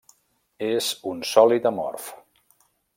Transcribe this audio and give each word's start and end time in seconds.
És 0.69 0.87
un 1.11 1.21
sòlid 1.35 1.71
amorf. 1.73 2.11